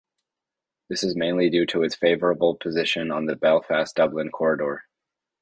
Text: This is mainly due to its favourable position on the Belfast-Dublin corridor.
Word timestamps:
This 0.89 1.03
is 1.03 1.15
mainly 1.15 1.51
due 1.51 1.67
to 1.67 1.83
its 1.83 1.93
favourable 1.93 2.55
position 2.55 3.11
on 3.11 3.27
the 3.27 3.35
Belfast-Dublin 3.35 4.31
corridor. 4.31 4.85